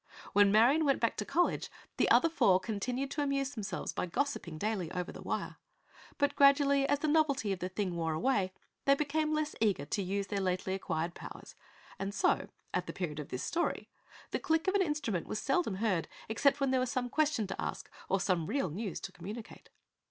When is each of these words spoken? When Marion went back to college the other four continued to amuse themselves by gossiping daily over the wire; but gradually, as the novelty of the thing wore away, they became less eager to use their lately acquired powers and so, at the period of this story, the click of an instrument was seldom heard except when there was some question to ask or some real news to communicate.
When 0.33 0.51
Marion 0.51 0.83
went 0.83 0.99
back 0.99 1.15
to 1.17 1.25
college 1.25 1.69
the 1.97 2.09
other 2.09 2.27
four 2.27 2.59
continued 2.59 3.11
to 3.11 3.21
amuse 3.21 3.51
themselves 3.51 3.93
by 3.93 4.07
gossiping 4.07 4.57
daily 4.57 4.91
over 4.93 5.11
the 5.11 5.21
wire; 5.21 5.57
but 6.17 6.35
gradually, 6.35 6.87
as 6.89 6.97
the 6.97 7.07
novelty 7.07 7.51
of 7.53 7.59
the 7.59 7.69
thing 7.69 7.95
wore 7.95 8.13
away, 8.13 8.51
they 8.85 8.95
became 8.95 9.31
less 9.31 9.53
eager 9.61 9.85
to 9.85 10.01
use 10.01 10.25
their 10.25 10.39
lately 10.39 10.73
acquired 10.73 11.13
powers 11.13 11.53
and 11.99 12.15
so, 12.15 12.47
at 12.73 12.87
the 12.87 12.93
period 12.93 13.19
of 13.19 13.29
this 13.29 13.43
story, 13.43 13.89
the 14.31 14.39
click 14.39 14.67
of 14.67 14.73
an 14.73 14.81
instrument 14.81 15.27
was 15.27 15.37
seldom 15.37 15.75
heard 15.75 16.07
except 16.29 16.59
when 16.59 16.71
there 16.71 16.79
was 16.79 16.89
some 16.89 17.07
question 17.07 17.45
to 17.45 17.61
ask 17.61 17.87
or 18.09 18.19
some 18.19 18.47
real 18.47 18.71
news 18.71 18.99
to 19.01 19.11
communicate. 19.11 19.69